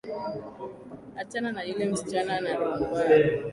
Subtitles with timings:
[1.21, 3.29] Achana na yule msichana ana roho mbaya.